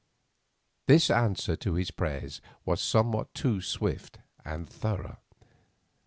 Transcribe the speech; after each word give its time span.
This 0.87 1.11
answer 1.11 1.55
to 1.57 1.75
his 1.75 1.91
prayers 1.91 2.41
was 2.65 2.81
somewhat 2.81 3.31
too 3.35 3.61
swift 3.61 4.17
and 4.43 4.67
thorough. 4.67 5.19